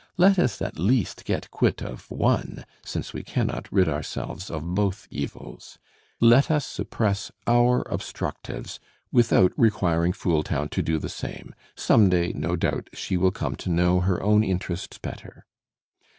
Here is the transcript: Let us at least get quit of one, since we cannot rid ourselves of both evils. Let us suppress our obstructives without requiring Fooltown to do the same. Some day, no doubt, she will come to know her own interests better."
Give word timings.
Let 0.17 0.39
us 0.39 0.63
at 0.63 0.79
least 0.79 1.25
get 1.25 1.51
quit 1.51 1.83
of 1.83 2.09
one, 2.09 2.65
since 2.83 3.13
we 3.13 3.21
cannot 3.21 3.71
rid 3.71 3.87
ourselves 3.87 4.49
of 4.49 4.73
both 4.73 5.07
evils. 5.11 5.77
Let 6.19 6.49
us 6.49 6.65
suppress 6.65 7.31
our 7.45 7.83
obstructives 7.87 8.79
without 9.11 9.51
requiring 9.55 10.13
Fooltown 10.13 10.69
to 10.69 10.81
do 10.81 10.97
the 10.97 11.07
same. 11.07 11.53
Some 11.75 12.09
day, 12.09 12.33
no 12.33 12.55
doubt, 12.55 12.89
she 12.95 13.15
will 13.15 13.29
come 13.29 13.55
to 13.57 13.69
know 13.69 13.99
her 13.99 14.19
own 14.23 14.43
interests 14.43 14.97
better." 14.97 15.45